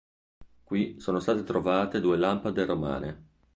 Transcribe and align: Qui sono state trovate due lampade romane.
Qui 0.63 0.99
sono 0.99 1.19
state 1.19 1.43
trovate 1.43 1.99
due 2.01 2.17
lampade 2.17 2.65
romane. 2.65 3.25